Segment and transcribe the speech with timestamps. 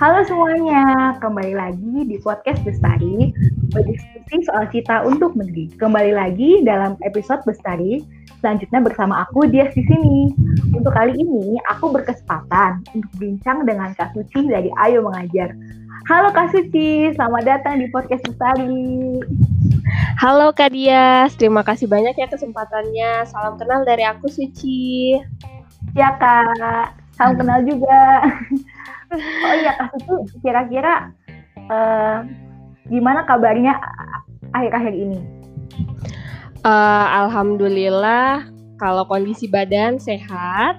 [0.00, 3.36] Halo semuanya, kembali lagi di podcast Bestari
[3.68, 5.68] berdiskusi soal cita untuk negeri.
[5.76, 8.00] Kembali lagi dalam episode Bestari
[8.40, 10.32] selanjutnya bersama aku dia di sini.
[10.72, 15.52] Untuk kali ini aku berkesempatan untuk bincang dengan Kak Suci dari Ayo Mengajar.
[16.08, 19.20] Halo Kak Suci, selamat datang di podcast Bestari.
[20.16, 23.28] Halo Kak Dias, terima kasih banyak ya kesempatannya.
[23.28, 25.20] Salam kenal dari aku Suci.
[25.92, 28.24] Ya Kak, salam kenal juga.
[29.10, 31.10] Oh iya Kak Suci, kira-kira
[31.66, 32.22] uh,
[32.86, 33.74] gimana kabarnya
[34.54, 35.18] akhir-akhir ini?
[36.62, 38.46] Uh, Alhamdulillah,
[38.78, 40.78] kalau kondisi badan sehat.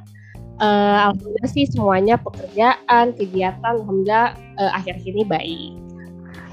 [0.61, 5.73] Uh, Alhamdulillah sih semuanya pekerjaan, kegiatan, Alhamdulillah uh, akhir-akhir ini baik.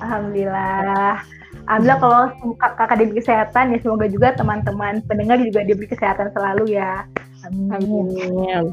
[0.00, 1.22] Alhamdulillah.
[1.68, 2.20] Alhamdulillah kalau
[2.56, 7.04] kakak diberi kesehatan ya semoga juga teman-teman pendengar juga diberi kesehatan selalu ya.
[7.44, 7.76] Amin.
[7.76, 8.72] Amin.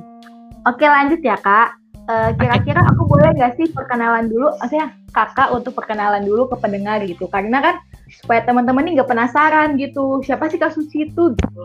[0.64, 1.76] Oke lanjut ya kak.
[2.06, 7.02] Uh, kira-kira aku boleh nggak sih perkenalan dulu, maksudnya kakak untuk perkenalan dulu ke pendengar
[7.02, 7.76] gitu, karena kan
[8.22, 11.64] supaya teman-teman ini nggak penasaran gitu, siapa sih kak Suci itu gitu.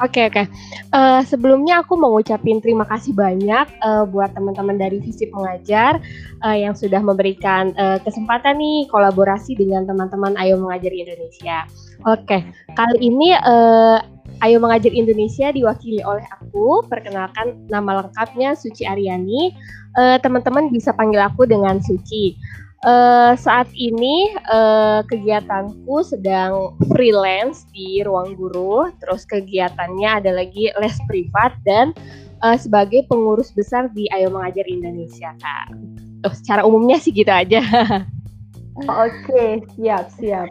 [0.00, 0.34] Oke okay, oke.
[0.40, 0.46] Okay.
[0.88, 6.00] Uh, eh, sebelumnya aku mau ngucapin terima kasih banyak uh, buat teman-teman dari Visip Mengajar
[6.40, 11.68] uh, yang sudah memberikan uh, kesempatan nih kolaborasi dengan teman-teman Ayo Mengajar Indonesia.
[12.08, 12.40] Oke, okay.
[12.72, 14.00] kali ini uh,
[14.40, 16.88] Ayo Mengajar Indonesia diwakili oleh aku.
[16.88, 19.52] Perkenalkan nama lengkapnya Suci Aryani.
[19.92, 22.40] Uh, teman-teman bisa panggil aku dengan Suci.
[22.82, 30.96] Uh, saat ini uh, kegiatanku sedang freelance di ruang guru, terus kegiatannya ada lagi les
[31.06, 31.94] privat dan
[32.42, 35.78] uh, sebagai pengurus besar di Ayo Mengajar Indonesia, Kak.
[36.26, 37.62] Oh, secara umumnya sih gitu aja.
[39.06, 40.50] Oke, siap, siap.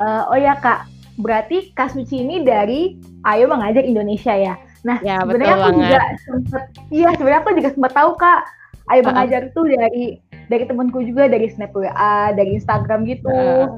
[0.00, 0.88] Uh, oh ya Kak,
[1.20, 2.96] berarti Kak Suci ini dari
[3.28, 4.56] Ayo Mengajar Indonesia ya.
[4.80, 5.76] Nah, ya, sebenarnya aku banget.
[5.76, 8.40] juga sempat iya sebenarnya aku juga sempat tahu Kak
[8.88, 13.30] Ayo Mengajar itu dari dari temanku juga dari Snap WA, dari Instagram gitu.
[13.30, 13.70] Uh.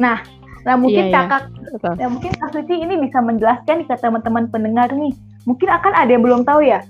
[0.00, 0.24] Nah,
[0.64, 1.20] nah mungkin iya, iya.
[1.28, 1.90] Kakak iya.
[2.00, 5.12] ya mungkin Kak Suci ini bisa menjelaskan ke teman-teman pendengar nih.
[5.44, 6.80] Mungkin akan ada yang belum tahu ya.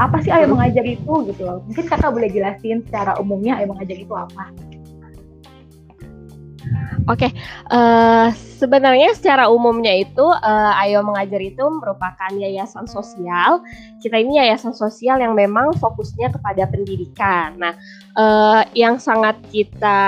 [0.00, 1.60] Apa sih Ayo Mengajar itu gitu loh.
[1.68, 4.54] Mungkin Kakak boleh jelasin secara umumnya Ayo Mengajar itu apa?
[7.10, 7.30] Oke, okay.
[7.74, 13.58] uh, eh, sebenarnya secara umumnya itu uh, Ayo Mengajar itu merupakan yayasan sosial.
[13.98, 17.58] Kita ini yayasan sosial yang memang fokusnya kepada pendidikan.
[17.58, 17.74] Nah,
[18.16, 20.00] uh, yang sangat kita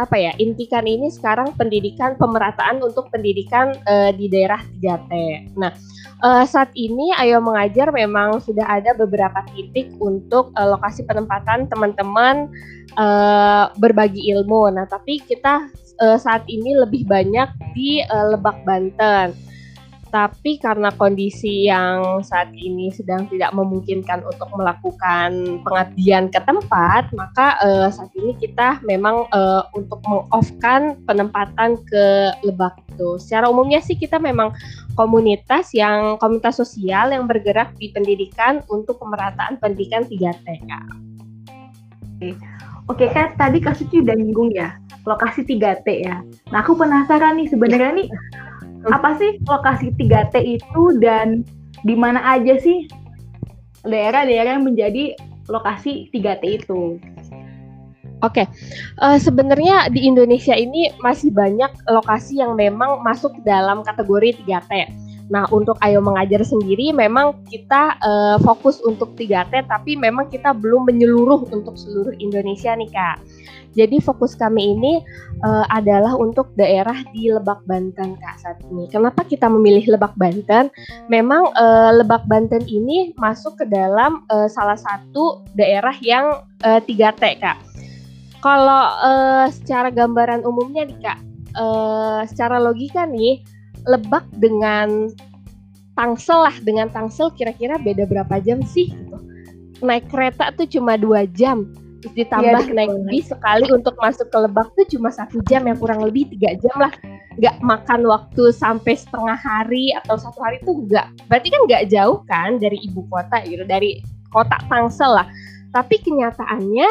[0.00, 5.12] apa ya intikan ini sekarang pendidikan pemerataan untuk pendidikan uh, di daerah 3T.
[5.60, 5.76] Nah,
[6.24, 12.48] uh, saat ini Ayo Mengajar memang sudah ada beberapa titik untuk uh, lokasi penempatan teman-teman
[12.96, 14.72] uh, berbagi ilmu.
[14.72, 15.68] Nah, tapi kita
[16.00, 19.49] uh, saat ini lebih banyak di uh, Lebak Banten.
[20.10, 27.54] Tapi karena kondisi yang saat ini sedang tidak memungkinkan untuk melakukan pengabdian ke tempat, maka
[27.62, 33.22] uh, saat ini kita memang uh, untuk mengoffkan penempatan ke Lebak itu.
[33.22, 34.50] Secara umumnya sih kita memang
[34.98, 40.46] komunitas yang komunitas sosial yang bergerak di pendidikan untuk pemerataan pendidikan 3T.
[42.90, 44.74] Oke, kan tadi kasus udah nyinggung ya
[45.08, 46.20] lokasi 3T ya.
[46.52, 48.08] Nah, aku penasaran nih sebenarnya nih
[48.88, 51.44] apa sih lokasi 3T itu dan
[51.84, 52.88] di mana aja sih
[53.84, 55.16] daerah-daerah yang menjadi
[55.48, 56.96] lokasi 3T itu?
[58.20, 58.46] Oke, okay.
[59.00, 64.72] uh, eh, sebenarnya di Indonesia ini masih banyak lokasi yang memang masuk dalam kategori 3T.
[65.30, 70.90] Nah, untuk Ayo Mengajar sendiri memang kita uh, fokus untuk 3T tapi memang kita belum
[70.90, 73.16] menyeluruh untuk seluruh Indonesia nih, Kak.
[73.70, 74.98] Jadi fokus kami ini
[75.46, 78.90] uh, adalah untuk daerah di Lebak Banten Kak saat ini.
[78.90, 80.74] Kenapa kita memilih Lebak Banten?
[81.06, 87.22] Memang uh, Lebak Banten ini masuk ke dalam uh, salah satu daerah yang uh, 3T
[87.38, 87.58] Kak.
[88.42, 91.18] Kalau uh, secara gambaran umumnya nih Kak,
[91.54, 93.38] uh, secara logika nih
[93.88, 95.12] Lebak dengan
[95.94, 98.88] Tangsel lah dengan Tangsel kira-kira beda berapa jam sih?
[98.90, 99.16] Gitu.
[99.84, 101.68] Naik kereta tuh cuma dua jam
[102.00, 105.76] terus ditambah ya, naik bis sekali untuk masuk ke Lebak tuh cuma satu jam yang
[105.76, 106.92] kurang lebih tiga jam lah
[107.36, 112.18] nggak makan waktu sampai setengah hari atau satu hari tuh enggak berarti kan nggak jauh
[112.26, 114.00] kan dari ibu kota gitu dari
[114.32, 115.28] kota Tangsel lah
[115.70, 116.88] tapi kenyataannya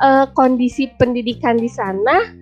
[0.00, 2.32] uh, kondisi pendidikan di sana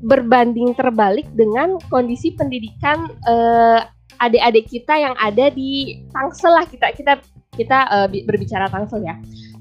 [0.00, 3.84] berbanding terbalik dengan kondisi pendidikan uh,
[4.20, 7.12] adik-adik kita yang ada di Tangsel lah kita kita
[7.56, 9.16] kita uh, berbicara Tangsel ya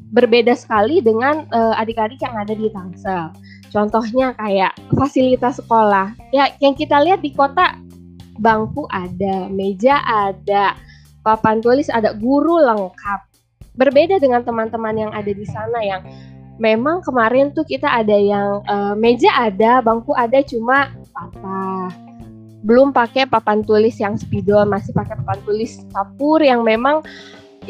[0.09, 3.30] berbeda sekali dengan uh, adik-adik yang ada di Tangsel.
[3.69, 6.18] Contohnya kayak fasilitas sekolah.
[6.33, 7.77] Ya, yang kita lihat di kota
[8.41, 10.74] bangku ada, meja ada,
[11.21, 13.30] papan tulis ada, guru lengkap.
[13.77, 16.01] Berbeda dengan teman-teman yang ada di sana yang
[16.60, 21.90] memang kemarin tuh kita ada yang uh, meja ada, bangku ada, cuma patah.
[22.68, 27.00] Belum pakai papan tulis yang spidol, masih pakai papan tulis kapur yang memang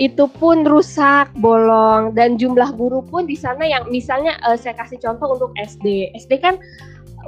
[0.02, 4.98] itu pun rusak, bolong dan jumlah guru pun di sana yang misalnya uh, saya kasih
[4.98, 6.10] contoh untuk SD.
[6.18, 6.58] SD kan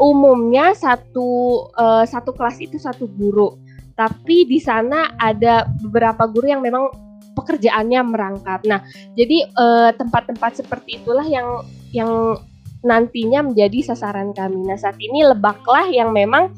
[0.02, 3.54] umumnya satu uh, satu kelas itu satu guru.
[3.95, 6.89] Tapi di sana ada beberapa guru yang memang
[7.38, 8.63] pekerjaannya merangkap.
[8.67, 8.83] Nah,
[9.15, 12.39] jadi eh, tempat-tempat seperti itulah yang yang
[12.81, 14.65] nantinya menjadi sasaran kami.
[14.65, 16.49] Nah, saat ini Lebaklah yang memang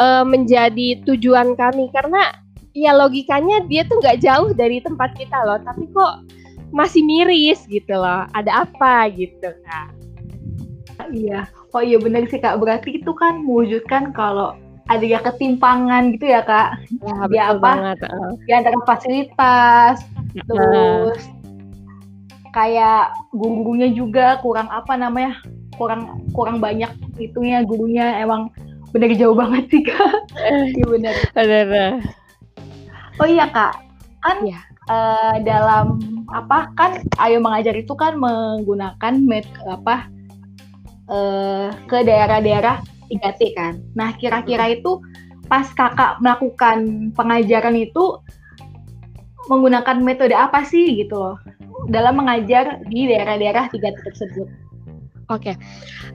[0.00, 2.32] uh, menjadi tujuan kami karena
[2.72, 6.24] ya logikanya dia tuh nggak jauh dari tempat kita loh, tapi kok
[6.72, 8.24] masih miris gitu loh.
[8.32, 9.88] Ada apa gitu kak?
[11.10, 11.48] Iya.
[11.76, 12.56] Oh iya benar sih kak.
[12.56, 14.56] Berarti itu kan mewujudkan kalau
[14.90, 16.82] ada ya ketimpangan gitu ya kak.
[16.98, 17.58] Ya, di apa?
[17.62, 17.98] banget.
[18.44, 20.42] di antara fasilitas uh.
[20.50, 21.22] terus
[22.50, 25.38] kayak guru-gurunya juga kurang apa namanya
[25.78, 26.90] kurang kurang banyak
[27.22, 28.18] itunya gurunya.
[28.18, 28.50] Emang
[28.90, 30.26] bener jauh banget sih kak.
[30.74, 31.14] Iya bener.
[31.38, 31.92] bener
[33.22, 33.78] oh iya kak.
[34.20, 34.60] Kan ya.
[34.90, 36.02] uh, dalam
[36.34, 40.10] apa kan ayo mengajar itu kan menggunakan met apa
[41.06, 43.82] uh, ke daerah-daerah 3T kan.
[43.98, 45.02] Nah, kira-kira itu
[45.50, 48.22] pas kakak melakukan pengajaran itu
[49.50, 51.36] menggunakan metode apa sih gitu loh
[51.90, 54.48] dalam mengajar di daerah-daerah 3T tersebut?
[55.30, 55.54] Oke, okay.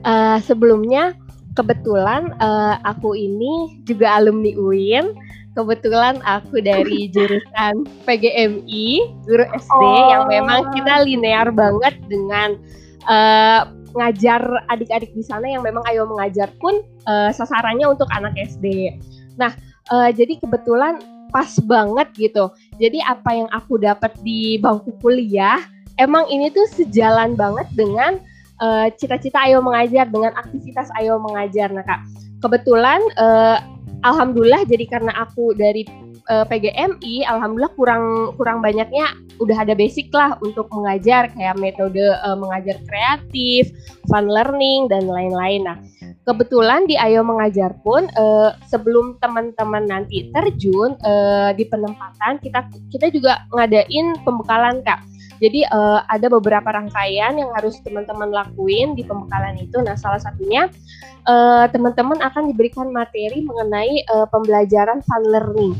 [0.04, 1.16] uh, eh, sebelumnya
[1.56, 5.16] kebetulan uh, aku ini juga alumni UIN.
[5.56, 8.88] Kebetulan aku dari jurusan PGMI,
[9.24, 10.08] guru SD oh.
[10.12, 12.60] yang memang kita linear banget dengan
[13.08, 13.64] uh,
[13.96, 18.96] ngajar adik-adik di sana yang memang ayo mengajar pun uh, sasarannya untuk anak SD.
[19.40, 19.52] Nah,
[19.90, 21.00] uh, jadi kebetulan
[21.32, 22.52] pas banget gitu.
[22.78, 25.60] Jadi apa yang aku dapat di bangku kuliah,
[25.98, 28.20] emang ini tuh sejalan banget dengan
[28.62, 31.72] uh, cita-cita ayo mengajar, dengan aktivitas ayo mengajar.
[31.72, 32.00] Nah, Kak,
[32.40, 33.58] kebetulan uh,
[34.04, 35.84] alhamdulillah jadi karena aku dari
[36.30, 38.04] uh, PGMI alhamdulillah kurang
[38.38, 43.68] kurang banyaknya udah ada basic lah untuk mengajar kayak metode uh, mengajar kreatif,
[44.08, 45.68] fun learning dan lain-lain.
[45.68, 45.76] Nah,
[46.24, 53.06] kebetulan di Ayo Mengajar pun uh, sebelum teman-teman nanti terjun uh, di penempatan kita kita
[53.12, 55.04] juga ngadain pembekalan Kak.
[55.36, 59.84] Jadi uh, ada beberapa rangkaian yang harus teman-teman lakuin di pembekalan itu.
[59.84, 60.72] Nah, salah satunya
[61.28, 65.76] uh, teman-teman akan diberikan materi mengenai uh, pembelajaran fun learning.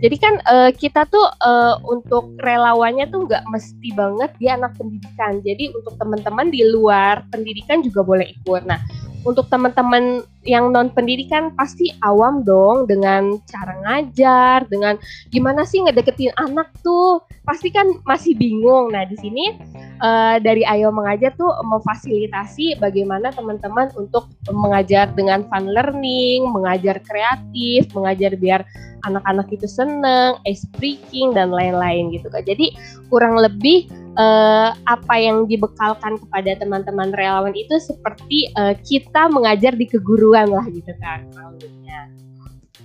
[0.00, 5.44] Jadi kan uh, kita tuh uh, untuk relawannya tuh nggak mesti banget dia anak pendidikan.
[5.44, 8.64] Jadi untuk teman-teman di luar pendidikan juga boleh ikut.
[8.64, 8.80] Nah,
[9.28, 14.96] untuk teman-teman yang non pendidikan pasti awam dong dengan cara ngajar, dengan
[15.28, 18.88] gimana sih ngedeketin anak tuh, pasti kan masih bingung.
[18.88, 19.58] Nah di sini
[20.00, 27.92] uh, dari Ayo Mengajar tuh memfasilitasi bagaimana teman-teman untuk mengajar dengan fun learning, mengajar kreatif,
[27.92, 28.64] mengajar biar
[29.04, 32.44] anak-anak itu seneng, ice breaking dan lain-lain gitu kan.
[32.44, 32.76] Jadi
[33.08, 33.88] kurang lebih
[34.20, 40.64] uh, apa yang dibekalkan kepada teman-teman relawan itu seperti uh, kita mengajar di keguruan lah
[40.70, 41.26] gitu kan.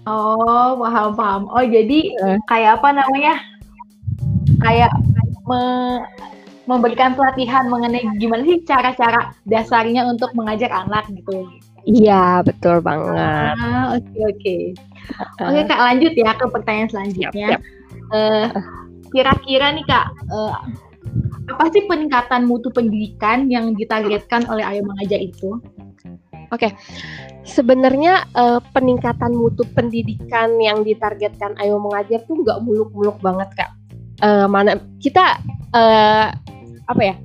[0.06, 1.42] Oh, paham paham.
[1.50, 2.38] Oh, jadi uh.
[2.46, 3.34] kayak apa namanya?
[4.62, 4.94] Kayak
[5.46, 5.62] me
[6.66, 11.46] memberikan pelatihan mengenai gimana sih cara-cara dasarnya untuk mengajar anak gitu.
[11.86, 13.54] Iya, betul banget.
[13.62, 14.34] Ah, oke okay, oke.
[14.42, 14.62] Okay.
[15.46, 17.30] Oke kak lanjut ya ke pertanyaan selanjutnya.
[17.30, 17.62] Yep, yep.
[18.10, 18.46] Uh,
[19.14, 20.58] kira-kira nih kak, uh,
[21.54, 25.62] apa sih peningkatan mutu pendidikan yang ditargetkan oleh Ayo Mengajar itu?
[26.54, 26.72] Oke, okay.
[27.46, 33.72] sebenarnya uh, peningkatan mutu pendidikan yang ditargetkan Ayo Mengajar tuh nggak muluk-muluk banget kak.
[34.24, 35.42] Uh, mana kita
[35.76, 36.32] uh,
[36.86, 37.16] apa ya?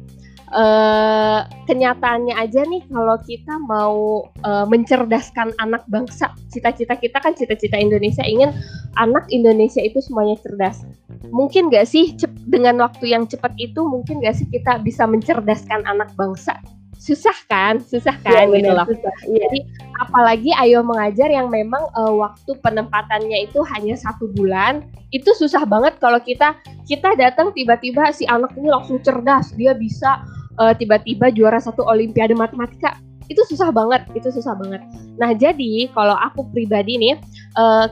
[0.54, 7.78] uh, kenyataannya aja nih kalau kita mau uh, mencerdaskan anak bangsa cita-cita kita kan cita-cita
[7.78, 8.50] Indonesia ingin
[8.98, 10.82] anak Indonesia itu semuanya cerdas
[11.30, 12.14] mungkin gak sih
[12.50, 16.58] dengan waktu yang cepat itu mungkin gak sih kita bisa mencerdaskan anak bangsa
[17.00, 18.84] susah kan susah kan ya, gitu loh.
[18.84, 19.48] susah, iya.
[19.48, 19.58] jadi
[20.04, 25.96] apalagi ayo mengajar yang memang uh, waktu penempatannya itu hanya satu bulan itu susah banget
[25.96, 30.20] kalau kita kita datang tiba-tiba si anak ini langsung cerdas dia bisa
[30.60, 33.00] uh, tiba-tiba juara satu olimpiade matematika.
[33.32, 34.84] Itu susah banget itu susah banget.
[35.16, 37.16] Nah jadi kalau aku pribadi nih
[37.56, 37.88] uh,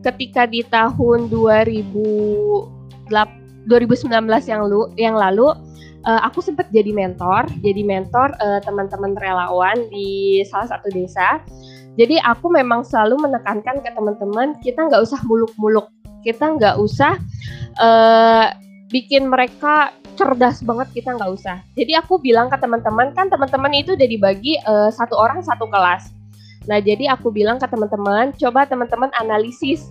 [0.00, 2.80] ketika di tahun 2000
[3.68, 4.08] 2019
[4.48, 5.52] yang lalu yang lalu
[6.06, 11.40] uh, aku sempat jadi mentor jadi mentor uh, teman-teman relawan di salah satu desa
[11.98, 15.90] jadi aku memang selalu menekankan ke teman-teman kita nggak usah muluk-muluk
[16.22, 17.16] kita nggak usah
[17.80, 18.52] uh,
[18.90, 21.64] bikin mereka cerdas banget kita nggak usah.
[21.72, 26.12] Jadi aku bilang ke teman-teman kan teman-teman itu udah dibagi uh, satu orang satu kelas.
[26.68, 29.88] Nah jadi aku bilang ke teman-teman coba teman-teman analisis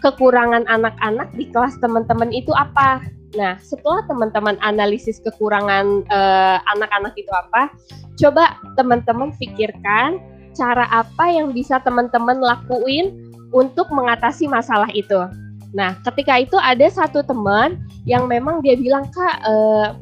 [0.00, 3.04] kekurangan anak-anak di kelas teman-teman itu apa.
[3.34, 7.74] Nah setelah teman-teman analisis kekurangan uh, anak-anak itu apa,
[8.20, 10.22] coba teman-teman pikirkan
[10.56, 15.28] cara apa yang bisa teman-teman lakuin untuk mengatasi masalah itu.
[15.76, 17.76] Nah, ketika itu ada satu teman
[18.08, 19.92] yang memang dia bilang kak uh,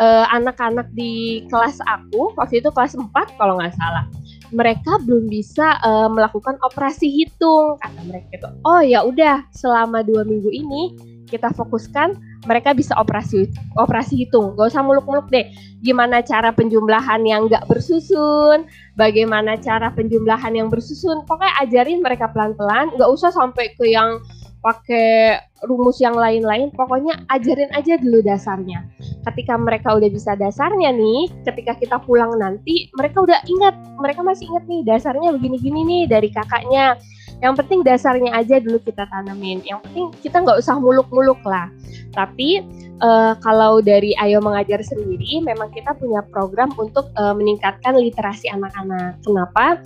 [0.00, 4.08] uh, anak-anak di kelas aku waktu itu kelas 4 kalau nggak salah
[4.50, 10.22] mereka belum bisa uh, melakukan operasi hitung kata mereka itu oh ya udah selama dua
[10.26, 10.94] minggu ini
[11.28, 14.56] kita fokuskan mereka bisa operasi operasi hitung.
[14.56, 15.48] Gak usah muluk-muluk deh.
[15.84, 18.64] Gimana cara penjumlahan yang nggak bersusun
[18.96, 21.24] bagaimana cara penjumlahan yang bersusun.
[21.28, 22.94] Pokoknya ajarin mereka pelan-pelan.
[22.96, 24.20] Nggak usah sampai ke yang
[24.64, 26.72] pakai rumus yang lain-lain.
[26.72, 28.88] Pokoknya ajarin aja dulu dasarnya.
[29.28, 33.76] Ketika mereka udah bisa dasarnya nih ketika kita pulang nanti mereka udah ingat.
[34.00, 36.96] Mereka masih ingat nih dasarnya begini-gini nih dari kakaknya
[37.44, 41.68] yang penting dasarnya aja dulu kita tanamin yang penting kita nggak usah muluk-muluk lah.
[42.16, 42.64] Tapi
[43.04, 49.20] uh, kalau dari Ayo Mengajar sendiri memang kita punya program untuk uh, meningkatkan literasi anak-anak.
[49.20, 49.76] Kenapa?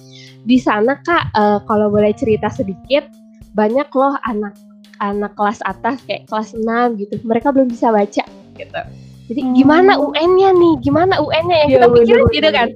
[0.46, 3.10] Di sana kak uh, kalau boleh cerita sedikit
[3.58, 4.54] banyak loh anak
[5.02, 6.62] anak kelas atas kayak kelas 6
[7.02, 7.18] gitu.
[7.26, 8.22] Mereka belum bisa baca
[8.54, 8.82] gitu.
[9.28, 9.52] Jadi hmm.
[9.58, 10.74] gimana UN-nya nih?
[10.80, 11.56] Gimana UN-nya?
[11.66, 12.68] Yang ya, kita pikirin gitu kan?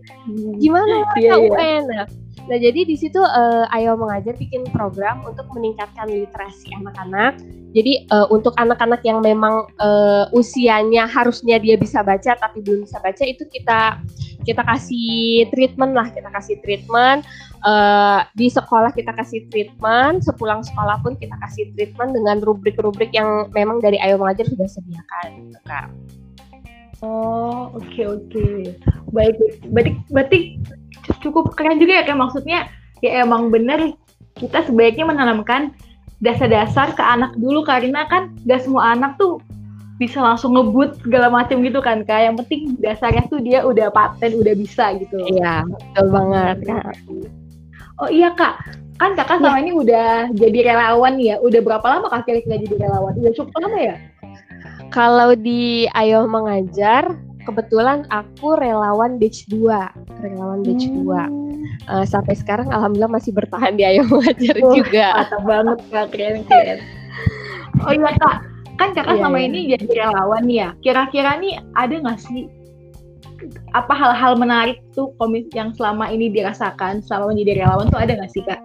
[0.61, 1.35] Gimana ya, ya.
[1.39, 2.07] UN nah,
[2.51, 7.39] nah jadi di situ uh, Ayo mengajar bikin program untuk meningkatkan literasi anak-anak
[7.73, 12.99] jadi uh, untuk anak-anak yang memang uh, usianya harusnya dia bisa baca tapi belum bisa
[13.01, 14.03] baca itu kita
[14.43, 17.23] kita kasih treatment lah kita kasih treatment
[17.67, 23.49] uh, di sekolah kita kasih treatment, sepulang sekolah pun kita kasih treatment dengan rubrik-rubrik yang
[23.55, 25.87] memang dari Ayo Mengajar sudah sediakan, gitu, Kak.
[27.03, 28.31] Oh, oke okay, oke.
[28.31, 28.79] Okay.
[29.11, 29.35] Baik,
[29.75, 30.39] berarti berarti
[31.23, 32.59] cukup keren juga ya kayak maksudnya
[33.03, 33.95] ya emang bener
[34.39, 35.75] kita sebaiknya menanamkan
[36.23, 39.43] dasar-dasar ke anak dulu karena kan gak semua anak tuh
[39.99, 44.35] bisa langsung ngebut segala macam gitu kan kak yang penting dasarnya tuh dia udah paten
[44.35, 46.95] udah bisa gitu iya betul banget kak
[48.03, 48.59] Oh iya kak,
[48.99, 49.63] kan kakak selama iya.
[49.63, 51.39] ini udah jadi relawan ya.
[51.39, 53.15] Udah berapa lama kak kira-kira jadi relawan?
[53.15, 53.97] Udah cukup lama ya?
[54.91, 59.67] Kalau di Ayo Mengajar, kebetulan aku relawan batch 2.
[60.23, 61.07] Relawan batch hmm.
[61.07, 61.91] 2.
[61.91, 65.07] Uh, sampai sekarang alhamdulillah masih bertahan di Ayo Mengajar oh, juga.
[65.27, 66.81] Mantap banget kak, keren keren.
[67.83, 68.47] Oh iya kak,
[68.79, 69.49] kan kakak yeah, selama yeah.
[69.49, 70.69] ini jadi relawan ya.
[70.87, 72.47] Kira-kira nih ada nggak sih
[73.75, 78.31] apa hal-hal menarik tuh komit yang selama ini dirasakan selama menjadi relawan tuh ada nggak
[78.31, 78.61] sih kak?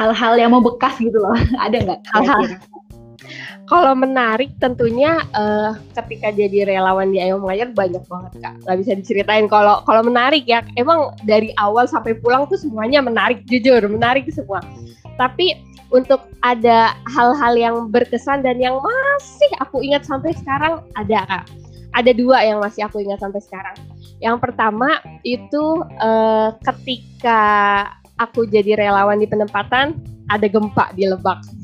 [0.00, 2.00] Hal-hal yang mau bekas gitu loh, ada nggak?
[2.08, 2.56] Hal-hal.
[3.64, 8.92] Kalau menarik tentunya uh, ketika jadi relawan di Ayo Mengajar banyak banget kak, nggak bisa
[8.92, 9.48] diceritain.
[9.48, 14.60] Kalau kalau menarik ya, emang dari awal sampai pulang tuh semuanya menarik, jujur menarik semua.
[15.16, 15.56] Tapi
[15.88, 21.44] untuk ada hal-hal yang berkesan dan yang masih aku ingat sampai sekarang ada kak.
[21.94, 23.76] Ada dua yang masih aku ingat sampai sekarang.
[24.20, 27.40] Yang pertama itu uh, ketika
[28.20, 29.96] aku jadi relawan di penempatan
[30.28, 31.63] ada gempa di Lebak.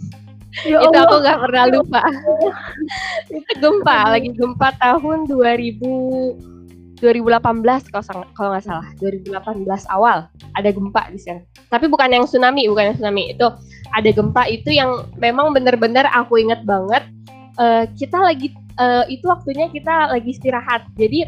[0.67, 2.03] Ya itu aku nggak pernah lupa.
[3.31, 6.51] itu gempa, lagi gempa tahun 2000
[7.01, 11.41] 2018 kalau kalau nggak salah 2018 awal ada gempa di sana.
[11.73, 13.33] Tapi bukan yang tsunami, bukan yang tsunami.
[13.33, 13.49] Itu
[13.97, 17.09] ada gempa itu yang memang benar-benar aku ingat banget.
[17.57, 20.85] Uh, kita lagi uh, itu waktunya kita lagi istirahat.
[21.01, 21.25] Jadi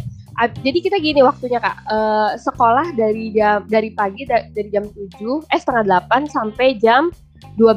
[0.64, 5.20] jadi kita gini waktunya kak uh, sekolah dari jam dari pagi da, dari jam 7
[5.52, 7.12] eh setengah 8 sampai jam
[7.60, 7.76] 12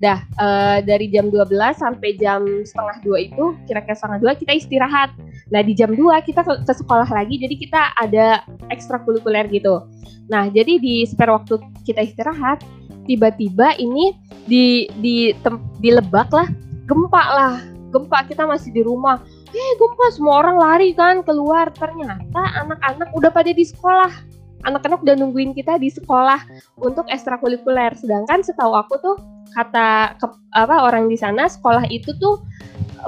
[0.00, 5.12] dah uh, dari jam 12 sampai jam setengah dua itu kira-kira setengah dua kita istirahat.
[5.52, 8.26] Nah di jam 2 kita ke, ke sekolah lagi jadi kita ada
[8.72, 9.84] ekstrakurikuler gitu.
[10.32, 12.64] Nah jadi di spare waktu kita istirahat
[13.04, 14.16] tiba-tiba ini
[14.48, 16.48] di di tem, di lebak lah
[16.88, 17.56] gempa lah.
[17.92, 19.20] Gempa kita masih di rumah.
[19.52, 21.68] Eh gempa semua orang lari kan keluar.
[21.76, 26.44] Ternyata anak-anak udah pada di sekolah anak-anak udah nungguin kita di sekolah
[26.80, 27.96] untuk ekstrakurikuler.
[27.96, 29.16] Sedangkan setahu aku tuh
[29.56, 32.40] kata ke, apa orang di sana sekolah itu tuh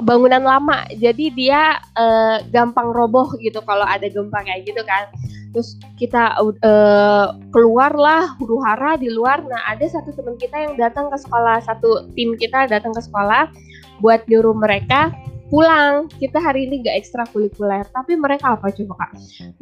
[0.01, 0.85] bangunan lama.
[0.97, 5.09] Jadi dia uh, gampang roboh gitu kalau ada gempa kayak gitu kan.
[5.53, 9.45] Terus kita uh, keluarlah huru hara di luar.
[9.45, 13.53] Nah ada satu teman kita yang datang ke sekolah satu tim kita datang ke sekolah
[14.01, 15.13] buat nyuruh mereka
[15.53, 16.09] pulang.
[16.09, 19.11] Kita hari ini gak ekstrakurikuler tapi mereka apa coba kak?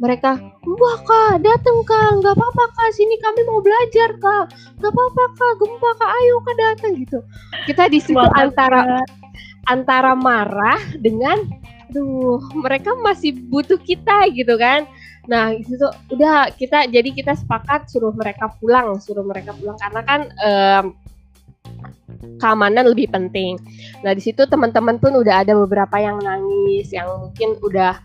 [0.00, 0.30] Mereka
[0.64, 2.08] wah kak dateng kak.
[2.24, 2.88] Nggak apa-apa kak.
[2.96, 4.44] Sini kami mau belajar kak.
[4.80, 5.52] Nggak apa-apa kak.
[5.60, 6.10] Gempa kak.
[6.16, 7.18] Ayo kak datang gitu.
[7.68, 9.04] Kita di situ antara
[9.68, 11.44] antara marah dengan
[11.92, 14.88] duh mereka masih butuh kita gitu kan.
[15.28, 15.76] Nah itu
[16.08, 19.76] udah kita jadi kita sepakat suruh mereka pulang suruh mereka pulang.
[19.76, 20.84] Karena kan um,
[22.38, 23.58] keamanan lebih penting.
[24.02, 27.98] Nah di situ teman-teman pun udah ada beberapa yang nangis yang mungkin udah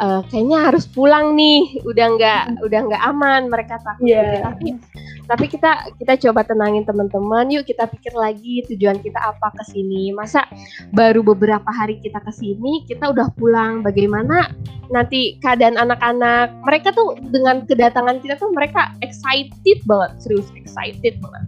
[0.00, 2.66] uh, kayaknya harus pulang nih udah nggak hmm.
[2.66, 4.40] udah nggak aman mereka takut yeah.
[4.44, 4.78] tapi
[5.22, 10.10] tapi kita kita coba tenangin teman-teman yuk kita pikir lagi tujuan kita apa ke sini.
[10.12, 10.44] Masa
[10.92, 14.52] baru beberapa hari kita ke sini kita udah pulang bagaimana
[14.92, 16.52] nanti keadaan anak-anak?
[16.66, 21.44] Mereka tuh dengan kedatangan kita tuh mereka excited banget serius excited banget.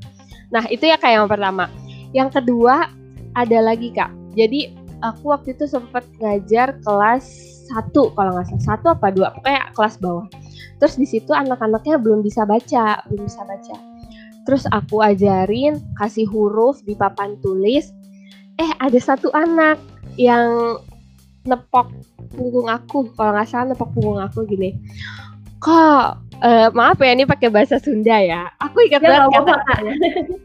[0.54, 1.68] Nah itu ya kayak yang pertama
[2.14, 2.88] yang kedua
[3.34, 4.08] ada lagi kak.
[4.38, 4.70] Jadi
[5.02, 7.26] aku waktu itu sempat ngajar kelas
[7.68, 8.64] satu kalau nggak salah.
[8.64, 9.34] Satu apa dua?
[9.34, 10.26] Pokoknya kelas bawah.
[10.78, 13.76] Terus di situ anak-anaknya belum bisa baca belum bisa baca.
[14.46, 17.90] Terus aku ajarin kasih huruf di papan tulis.
[18.62, 19.82] Eh ada satu anak
[20.14, 20.78] yang
[21.44, 21.90] nepok
[22.38, 24.78] punggung aku kalau nggak salah nepok punggung aku gini.
[25.58, 26.04] Kok
[26.44, 28.52] uh, maaf ya ini pakai bahasa Sunda ya.
[28.62, 29.94] Aku ingat ya, banget kata-katanya.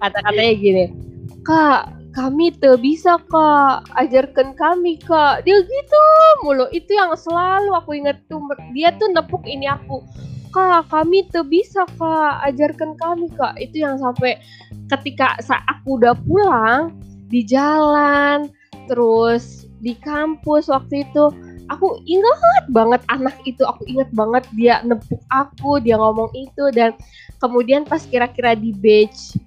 [0.01, 1.08] Kata-katanya gini
[1.43, 3.85] kak kami tuh bisa kak.
[3.95, 5.45] Ajarkan kami kak.
[5.45, 6.01] Dia gitu
[6.43, 6.65] mulu.
[6.73, 8.41] Itu yang selalu aku inget tuh.
[8.73, 10.01] Dia tuh nepuk ini aku.
[10.49, 12.33] Kak kami tuh bisa kak.
[12.43, 13.55] Ajarkan kami kak.
[13.61, 14.41] Itu yang sampai
[14.89, 16.97] ketika saat aku udah pulang
[17.29, 18.49] di jalan
[18.89, 21.29] terus di kampus waktu itu
[21.69, 26.97] aku ingat banget anak itu aku ingat banget dia nepuk aku dia ngomong itu dan
[27.39, 29.37] kemudian pas kira-kira di batch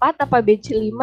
[0.00, 0.94] 4 apa batch 5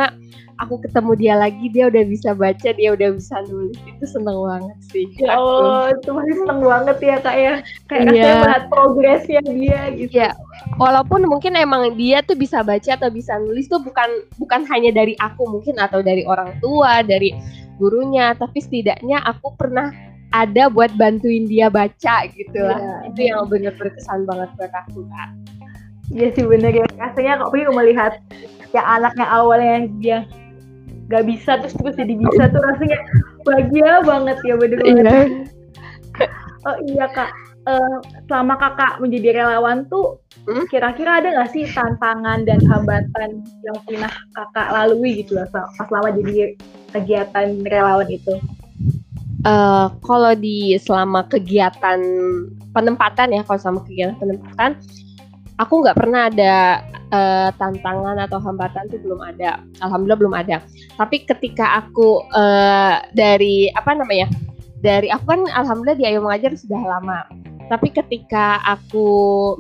[0.62, 3.78] aku ketemu dia lagi dia udah bisa baca dia udah bisa nulis.
[3.82, 7.56] Itu seneng banget sih ya Allah itu masih seneng banget ya kak ya.
[7.90, 8.38] Kayak yeah.
[8.46, 10.12] melihat progresnya dia gitu.
[10.14, 10.30] Ya
[10.78, 15.18] walaupun mungkin emang dia tuh bisa baca atau bisa nulis tuh bukan bukan hanya dari
[15.18, 17.34] aku mungkin atau dari orang tua dari
[17.82, 19.90] gurunya tapi setidaknya aku pernah
[20.32, 23.10] ada buat bantuin dia baca gitu lah yeah.
[23.12, 25.30] itu yang bener berkesan banget buat aku kak
[26.12, 28.20] Iya sih bener ya rasanya kok melihat
[28.76, 30.18] ya anaknya awalnya yang dia
[31.08, 33.00] gak bisa terus terus jadi bisa tuh rasanya
[33.48, 35.20] bahagia banget ya bener iya.
[36.68, 37.32] oh iya kak
[37.68, 40.68] uh, selama kakak menjadi relawan tuh hmm?
[40.72, 46.10] kira-kira ada nggak sih tantangan dan hambatan yang pernah kakak lalui gitu lah pas lama
[46.16, 46.56] jadi
[46.92, 48.36] kegiatan relawan itu?
[49.42, 51.98] Uh, kalau di selama kegiatan
[52.78, 54.78] penempatan ya, kalau selama kegiatan penempatan,
[55.58, 56.82] aku nggak pernah ada
[57.14, 59.62] uh, tantangan atau hambatan tuh belum ada.
[59.86, 60.58] Alhamdulillah belum ada.
[60.98, 64.30] Tapi ketika aku uh, dari apa namanya?
[64.82, 67.30] Dari aku kan alhamdulillah di Ayo Mengajar sudah lama.
[67.70, 69.08] Tapi ketika aku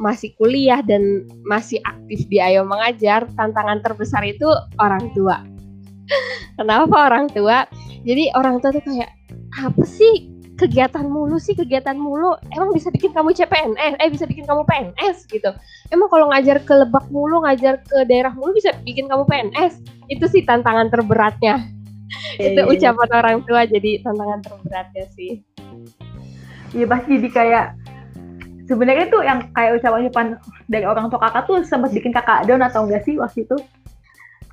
[0.01, 4.49] masih kuliah dan masih aktif di Ayo Mengajar, tantangan terbesar itu
[4.81, 5.45] orang tua.
[6.57, 7.69] Kenapa orang tua?
[8.01, 9.13] Jadi orang tua tuh kayak
[9.59, 10.31] apa sih?
[10.59, 12.37] Kegiatan mulu sih kegiatan mulu.
[12.53, 15.49] Emang bisa bikin kamu CPNS eh bisa bikin kamu PNS gitu.
[15.89, 19.81] Emang kalau ngajar ke Lebak mulu ngajar ke daerah mulu bisa bikin kamu PNS
[20.13, 21.65] itu sih tantangan terberatnya.
[22.37, 25.41] E, itu ucapan orang tua jadi tantangan terberatnya sih.
[26.77, 27.65] Iya pasti jadi kayak
[28.69, 30.37] sebenarnya tuh yang kayak ucapan-ucapan
[30.69, 33.57] dari orang tua kakak tuh sempat bikin kakak down atau enggak sih waktu itu?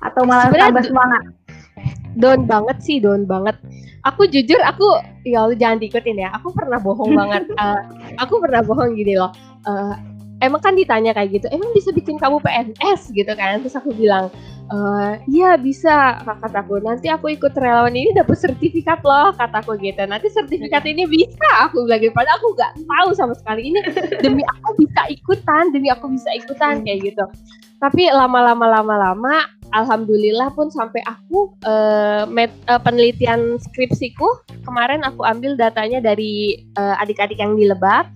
[0.01, 1.23] Atau malah Sebenernya tambah semangat
[2.19, 3.55] down banget sih down banget.
[4.07, 6.29] Aku jujur aku ya lu jangan diikutin ya.
[6.35, 7.47] Aku pernah bohong banget.
[7.55, 7.79] Uh,
[8.23, 9.31] aku pernah bohong gini loh.
[9.63, 9.95] Uh,
[10.39, 13.63] emang kan ditanya kayak gitu emang bisa bikin kamu PNS gitu kan.
[13.63, 14.27] Terus aku bilang
[14.71, 16.19] uh, iya bisa.
[16.23, 20.03] Kataku nanti aku ikut relawan ini dapat sertifikat loh kataku gitu.
[20.03, 22.15] Nanti sertifikat ini bisa aku bilang gitu.
[22.15, 23.71] Padahal aku nggak tahu sama sekali.
[23.71, 23.79] Ini
[24.23, 27.23] demi aku bisa ikutan demi aku bisa ikutan kayak gitu.
[27.79, 34.25] Tapi lama-lama lama-lama alhamdulillah pun sampai aku uh, met, uh, penelitian skripsiku
[34.65, 38.09] kemarin aku ambil datanya dari uh, adik-adik yang di Lebak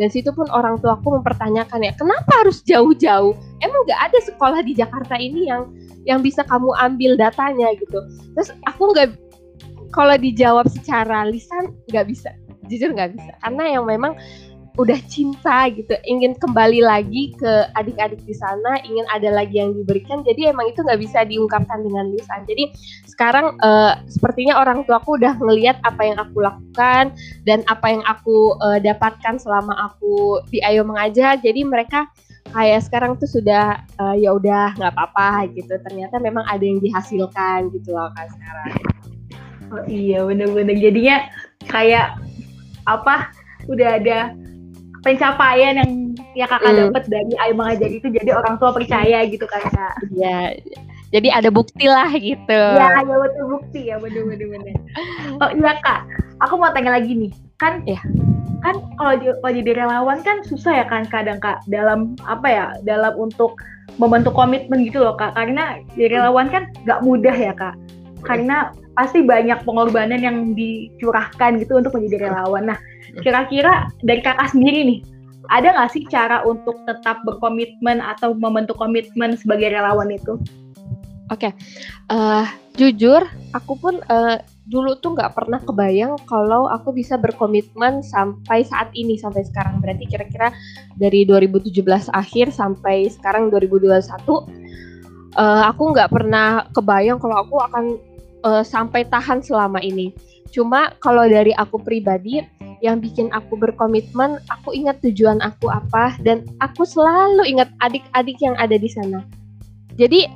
[0.00, 3.36] dan situ pun orang tua aku mempertanyakan ya kenapa harus jauh-jauh?
[3.60, 5.68] Emang nggak ada sekolah di Jakarta ini yang
[6.08, 7.68] yang bisa kamu ambil datanya?
[7.76, 8.00] Gitu.
[8.32, 9.12] Terus aku nggak
[9.92, 12.32] kalau dijawab secara lisan nggak bisa.
[12.72, 13.36] Jujur nggak bisa.
[13.44, 14.16] Karena yang memang
[14.78, 20.22] udah cinta gitu ingin kembali lagi ke adik-adik di sana ingin ada lagi yang diberikan
[20.22, 22.44] jadi emang itu nggak bisa diungkapkan dengan lisan.
[22.46, 22.70] Jadi
[23.06, 28.54] sekarang uh, sepertinya orang tuaku udah ngelihat apa yang aku lakukan dan apa yang aku
[28.60, 31.38] uh, dapatkan selama aku di Ayo Mengajar.
[31.40, 32.06] Jadi mereka
[32.50, 35.74] kayak sekarang tuh sudah uh, ya udah nggak apa-apa gitu.
[35.82, 38.70] Ternyata memang ada yang dihasilkan gitu loh kan sekarang.
[39.70, 40.74] Oh iya bener-bener.
[40.78, 41.30] Jadinya
[41.70, 42.18] kayak
[42.88, 43.30] apa
[43.70, 44.34] udah ada
[45.00, 45.90] pencapaian yang
[46.36, 46.80] ya kakak hmm.
[46.88, 49.94] dapat dari Ayo Mengajar itu jadi orang tua percaya gitu kan kak.
[50.12, 50.60] Iya.
[51.10, 52.62] Jadi ada bukti lah gitu.
[52.78, 54.76] Iya, ada betul bukti ya bener bener bener.
[55.42, 56.06] Oh iya kak,
[56.38, 57.32] aku mau tanya lagi nih.
[57.60, 58.00] kan ya
[58.64, 63.12] kan kalau kalau jadi relawan kan susah ya kan kadang kak dalam apa ya dalam
[63.16, 63.56] untuk
[64.00, 67.76] membentuk komitmen gitu loh kak karena jadi relawan kan nggak mudah ya kak
[68.24, 72.78] karena pasti banyak pengorbanan yang dicurahkan gitu untuk menjadi relawan nah
[73.18, 75.00] kira-kira dari kakak sendiri nih
[75.50, 80.38] ada nggak sih cara untuk tetap berkomitmen atau membentuk komitmen sebagai relawan itu?
[81.30, 81.52] Oke, okay.
[82.10, 82.46] uh, eh,
[82.78, 83.22] jujur
[83.54, 84.38] aku pun uh,
[84.70, 90.06] dulu tuh nggak pernah kebayang kalau aku bisa berkomitmen sampai saat ini sampai sekarang berarti
[90.06, 90.54] kira-kira
[90.94, 91.82] dari 2017
[92.14, 94.46] akhir sampai sekarang 2021 uh,
[95.34, 97.84] eh, aku nggak pernah kebayang kalau aku akan
[98.46, 100.14] uh, sampai tahan selama ini
[100.50, 102.42] cuma kalau dari aku pribadi
[102.80, 108.56] yang bikin aku berkomitmen aku ingat tujuan aku apa dan aku selalu ingat adik-adik yang
[108.58, 109.22] ada di sana
[110.00, 110.26] jadi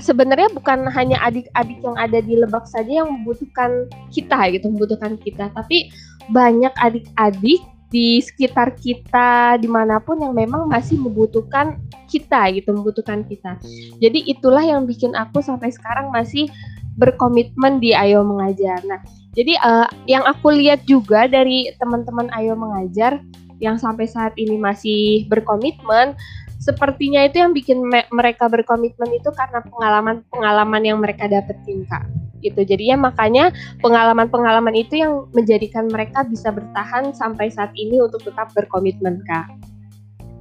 [0.00, 5.48] sebenarnya bukan hanya adik-adik yang ada di Lebak saja yang membutuhkan kita gitu, membutuhkan kita,
[5.52, 5.88] tapi
[6.28, 11.78] banyak adik-adik di sekitar kita di mana pun yang memang masih membutuhkan
[12.10, 13.56] kita gitu, membutuhkan kita.
[14.02, 16.50] Jadi itulah yang bikin aku sampai sekarang masih
[16.98, 18.82] berkomitmen di Ayo Mengajar.
[18.84, 19.00] Nah,
[19.36, 23.20] jadi uh, yang aku lihat juga dari teman-teman Ayo Mengajar
[23.60, 26.16] yang sampai saat ini masih berkomitmen
[26.60, 32.08] sepertinya itu yang bikin me mereka berkomitmen itu karena pengalaman-pengalaman yang mereka dapetin kak
[32.44, 38.52] gitu jadinya makanya pengalaman-pengalaman itu yang menjadikan mereka bisa bertahan sampai saat ini untuk tetap
[38.52, 39.46] berkomitmen kak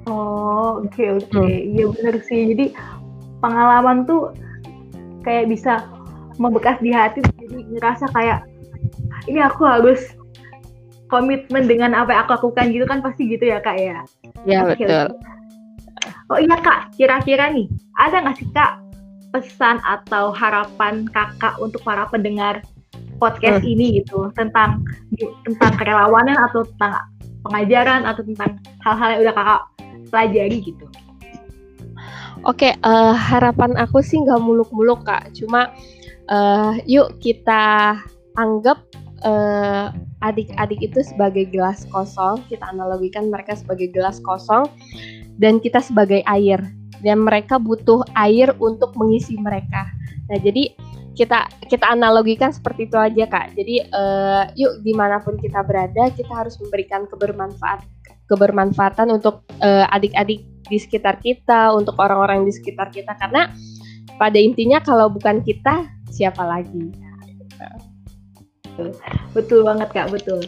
[0.10, 1.72] oh oke okay, oke okay.
[1.72, 1.94] iya hmm.
[2.00, 2.66] benar sih jadi
[3.40, 4.34] pengalaman tuh
[5.24, 5.86] kayak bisa
[6.36, 8.55] membekas di hati jadi ngerasa kayak
[9.28, 10.02] ini aku harus
[11.10, 14.02] komitmen dengan apa yang aku lakukan gitu kan pasti gitu ya kak ya
[14.44, 15.34] ya okay, betul okay.
[16.34, 17.70] Oh iya kak, kira-kira nih
[18.02, 18.82] ada nggak sih kak
[19.30, 22.66] pesan atau harapan kakak untuk para pendengar
[23.22, 23.72] podcast hmm.
[23.78, 24.82] ini gitu tentang
[25.46, 26.98] tentang kerelawanan atau tentang
[27.46, 29.62] pengajaran atau tentang hal-hal yang udah kakak
[30.10, 30.86] pelajari gitu.
[32.46, 35.70] Oke, okay, uh, eh, harapan aku sih nggak muluk-muluk kak, cuma
[36.30, 37.98] uh, yuk kita
[38.34, 38.82] anggap
[39.26, 39.92] uh,
[40.24, 44.70] adik-adik itu sebagai gelas kosong, kita analogikan mereka sebagai gelas kosong
[45.42, 46.62] dan kita sebagai air
[47.04, 49.92] dan mereka butuh air untuk mengisi mereka.
[50.32, 50.72] Nah jadi
[51.16, 53.56] kita kita analogikan seperti itu aja kak.
[53.56, 57.84] Jadi uh, yuk di mana pun kita berada kita harus memberikan kebermanfaat
[58.26, 63.54] kebermanfaatan untuk uh, adik-adik di sekitar kita, untuk orang-orang di sekitar kita karena
[64.18, 67.05] pada intinya kalau bukan kita siapa lagi?
[69.32, 70.44] Betul banget kak, betul.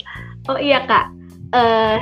[0.47, 1.11] Oh iya kak,
[1.55, 1.99] uh,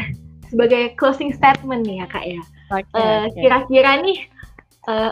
[0.49, 3.41] sebagai closing statement nih ya kak ya okay, uh, eh, okay.
[3.45, 4.17] kira-kira nih
[4.89, 5.11] uh,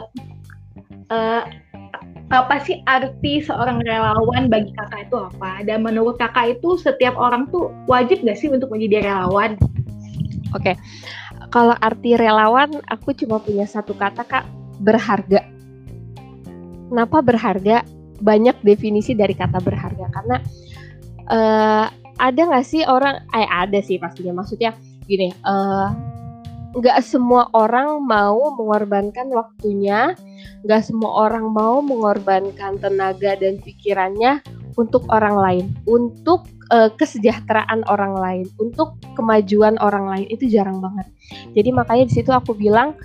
[1.11, 1.43] uh,
[2.33, 5.61] apa sih arti seorang relawan bagi kakak itu apa?
[5.61, 9.53] Dan menurut kakak itu setiap orang tuh wajib gak sih untuk menjadi relawan?
[10.57, 10.75] Oke, okay.
[11.53, 14.49] kalau arti relawan aku cuma punya satu kata kak,
[14.81, 15.45] berharga.
[16.89, 17.85] Kenapa berharga?
[18.17, 20.41] Banyak definisi dari kata berharga karena
[21.29, 23.23] uh, ada nggak sih orang?
[23.35, 24.43] Eh ada sih pastinya.
[24.43, 25.91] Maksudnya gini, uh,
[26.73, 30.17] nggak semua orang mau mengorbankan waktunya,
[30.65, 34.41] nggak semua orang mau mengorbankan tenaga dan pikirannya
[34.73, 41.05] untuk orang lain, untuk uh, kesejahteraan orang lain, untuk kemajuan orang lain itu jarang banget.
[41.53, 42.97] Jadi makanya di situ aku bilang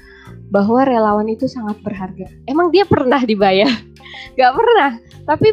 [0.49, 2.25] bahwa relawan itu sangat berharga.
[2.49, 3.69] Emang dia pernah dibayar?
[4.41, 4.97] Gak pernah.
[5.29, 5.53] Tapi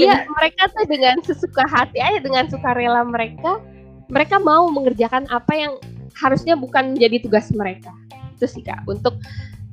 [0.00, 3.60] dia mereka tuh dengan sesuka hati aja dengan suka rela mereka,
[4.08, 5.76] mereka mau mengerjakan apa yang
[6.16, 7.92] harusnya bukan menjadi tugas mereka.
[8.40, 9.20] Itu sih kak untuk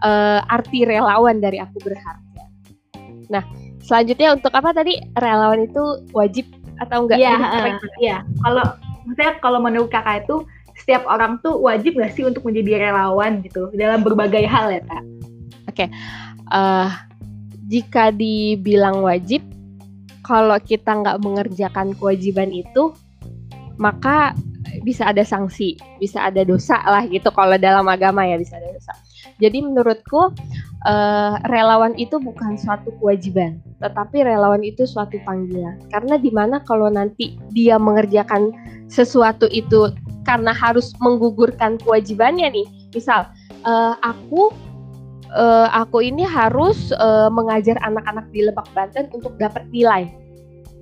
[0.03, 2.43] uh, arti relawan dari aku berharga.
[3.31, 3.47] Nah
[3.79, 4.99] selanjutnya untuk apa tadi?
[5.15, 6.43] Relawan itu wajib
[6.83, 7.23] atau enggak?
[7.23, 7.67] Iya uh,
[8.03, 8.17] iya.
[8.43, 8.65] Kalau
[9.07, 10.43] maksudnya kalau menurut kakak itu
[10.75, 13.71] setiap orang tuh wajib gak sih untuk menjadi relawan gitu?
[13.71, 15.03] Dalam berbagai hal ya kak?
[15.71, 15.87] Oke okay.
[16.51, 17.08] uh, eh,
[17.69, 19.45] jika dibilang wajib
[20.25, 22.93] kalau kita nggak mengerjakan kewajiban itu
[23.79, 24.35] maka
[24.83, 28.93] bisa ada sanksi, bisa ada dosa lah gitu kalau dalam agama ya bisa ada dosa.
[29.39, 30.35] Jadi menurutku
[30.83, 35.79] uh, relawan itu bukan suatu kewajiban, tetapi relawan itu suatu panggilan.
[35.87, 38.51] Karena di mana kalau nanti dia mengerjakan
[38.91, 39.95] sesuatu itu
[40.27, 43.31] karena harus menggugurkan kewajibannya nih, misal
[43.63, 44.51] uh, aku
[45.33, 50.09] uh, aku ini harus uh, mengajar anak-anak di Lebak Banten untuk dapat nilai.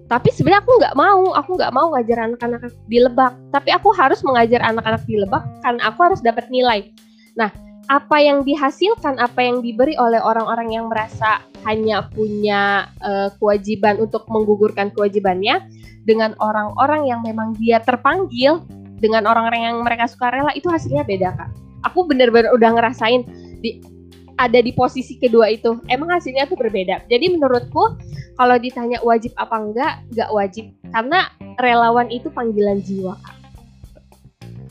[0.08, 3.36] Tapi sebenarnya aku nggak mau aku nggak mau ngajar anak-anak di lebak.
[3.52, 6.96] Tapi aku harus mengajar anak-anak di lebak karena aku harus dapat nilai.
[7.36, 7.52] Nah
[7.92, 14.24] apa yang dihasilkan apa yang diberi oleh orang-orang yang merasa hanya punya uh, kewajiban untuk
[14.32, 15.68] menggugurkan kewajibannya
[16.08, 18.64] dengan orang-orang yang memang dia terpanggil
[19.04, 21.52] dengan orang-orang yang mereka suka rela itu hasilnya beda kak.
[21.92, 23.28] Aku bener-bener udah ngerasain
[23.60, 23.84] di
[24.38, 27.98] ada di posisi kedua itu emang hasilnya tuh berbeda jadi menurutku
[28.38, 31.20] kalau ditanya wajib apa enggak enggak wajib karena
[31.58, 33.38] relawan itu panggilan jiwa kak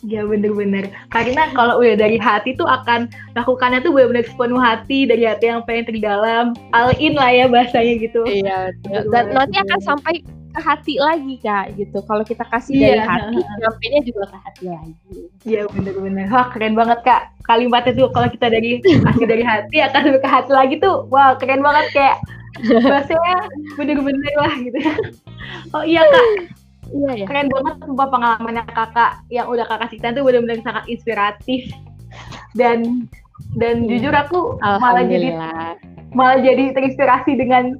[0.06, 0.86] Ya bener-bener.
[1.10, 5.66] Karena kalau udah dari hati tuh akan lakukannya tuh bener-bener sepenuh hati dari hati yang
[5.66, 6.54] pengen terdalam.
[6.70, 8.22] All in lah ya bahasanya gitu.
[8.22, 8.70] Iya.
[8.86, 10.22] Dan nanti akan sampai
[10.56, 12.00] ke hati lagi kak gitu.
[12.08, 13.04] Kalau kita kasih dari iya.
[13.04, 14.92] hati, nyampe juga ke hati lagi.
[15.44, 16.26] Iya bener-bener.
[16.32, 17.22] Wah keren banget kak.
[17.44, 21.04] Kalimatnya tuh kalau kita dari kasih dari hati akan sampai ke hati lagi tuh.
[21.12, 22.16] Wah keren banget kayak
[22.88, 23.36] bahasanya
[23.76, 24.78] bener-bener lah gitu.
[25.76, 27.26] Oh iya kak Iya, iya.
[27.26, 31.66] Keren banget sumpah pengalamannya kakak yang udah kakak ceritain tuh benar-benar sangat inspiratif
[32.54, 33.10] dan
[33.58, 33.98] dan iya.
[33.98, 35.34] jujur aku malah jadi
[36.14, 37.76] malah jadi terinspirasi dengan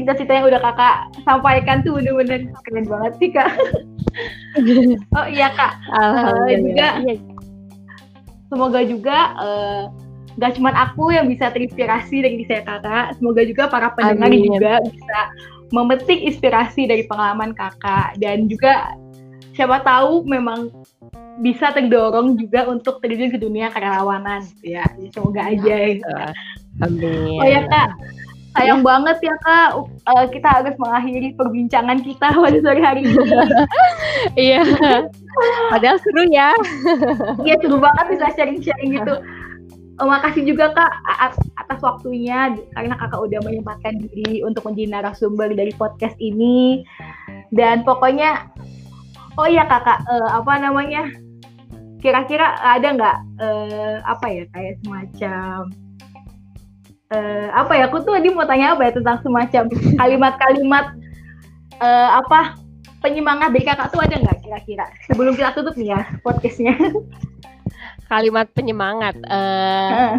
[0.00, 0.96] cerita-cerita yang udah kakak
[1.28, 3.52] sampaikan tuh bener-bener keren banget sih kak.
[5.20, 5.72] oh iya kak.
[5.92, 7.14] Uh, juga iya.
[8.48, 9.82] semoga juga uh,
[10.40, 14.48] gak cuma aku yang bisa terinspirasi dari saya kakak, semoga juga para pendengar Amin.
[14.48, 15.20] juga bisa
[15.70, 18.96] memetik inspirasi dari pengalaman kakak dan juga
[19.54, 20.72] siapa tahu memang
[21.44, 26.32] bisa terdorong juga untuk terjun ke dunia kerelawanan ya semoga aja ya.
[26.80, 27.36] Amin.
[27.40, 27.88] Oh ya kak,
[28.58, 28.86] sayang ya.
[28.86, 29.68] banget ya kak
[30.10, 33.16] uh, kita harus mengakhiri perbincangan kita pada sore hari ini.
[34.36, 34.62] Iya.
[35.70, 36.50] Padahal seru ya.
[37.46, 39.14] Iya seru banget bisa sharing-sharing gitu.
[40.00, 40.92] Oh, makasih juga kak
[41.60, 46.88] atas waktunya karena kakak udah menyempatkan diri untuk menjadi narasumber dari podcast ini
[47.52, 48.48] dan pokoknya
[49.36, 51.04] oh iya kakak uh, apa namanya
[52.00, 55.68] kira-kira ada nggak uh, apa ya kayak semacam
[57.14, 59.62] uh, apa ya aku tuh tadi mau tanya apa ya tentang semacam
[60.00, 60.86] kalimat-kalimat
[61.82, 62.56] uh, apa
[63.00, 66.74] penyemangat dari kakak tuh ada nggak kira-kira sebelum kita tutup nih ya podcastnya
[68.10, 69.14] kalimat penyemangat.
[69.30, 70.14] Uh, uh.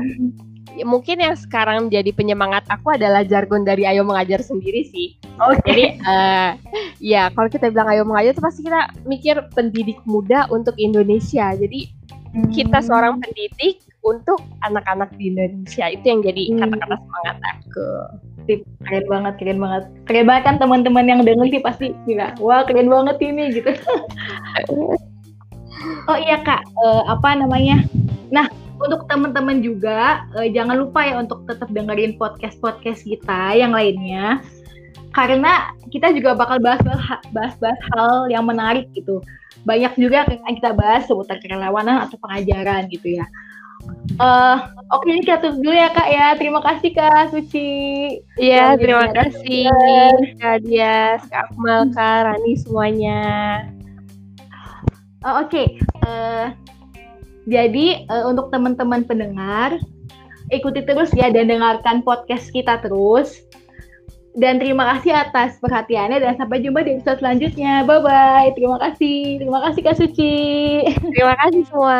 [0.88, 5.19] Mungkin yang sekarang jadi penyemangat aku adalah jargon dari Ayo Mengajar sendiri sih.
[5.36, 5.60] Okay.
[5.67, 6.56] Jadi uh,
[7.04, 11.51] ya kalau kita bilang Ayo Mengajar itu pasti kita mikir pendidik muda untuk Indonesia.
[11.51, 11.91] Jadi
[12.32, 12.56] hmm.
[12.56, 16.60] kita seorang pendidik untuk anak-anak di Indonesia itu yang jadi hmm.
[16.66, 17.90] kata-kata semangat aku.
[18.84, 19.84] Keren banget, keren banget.
[20.10, 22.34] Keren banget kan teman-teman yang denger sih pasti gila.
[22.42, 23.72] Wah keren banget ini gitu.
[26.06, 27.82] Oh iya kak, uh, apa namanya?
[28.30, 28.46] Nah
[28.78, 34.46] untuk teman-teman juga uh, jangan lupa ya untuk tetap dengerin podcast-podcast kita yang lainnya
[35.12, 39.20] karena kita juga bakal bahas-bahas hal yang menarik gitu.
[39.68, 43.26] Banyak juga yang kita bahas seputar kerelawanan atau pengajaran gitu ya.
[44.20, 44.58] Uh,
[44.91, 46.28] Oke, okay, kita tutup dulu ya kak ya.
[46.36, 47.72] Terima kasih kak Suci.
[48.36, 49.72] Iya, terima kasih
[50.36, 53.22] Kak Dias, Kak Akmal, Kak Rani semuanya.
[55.24, 55.67] Oh, Oke, okay.
[56.04, 56.46] uh, eh,
[57.46, 59.78] jadi uh, untuk teman-teman pendengar,
[60.52, 63.39] ikuti terus ya dan dengarkan podcast kita terus.
[64.32, 67.84] Dan terima kasih atas perhatiannya dan sampai jumpa di episode selanjutnya.
[67.84, 68.50] Bye bye.
[68.56, 69.44] Terima kasih.
[69.44, 70.36] Terima kasih Kak Suci.
[71.15, 72.00] Terima kasih semua.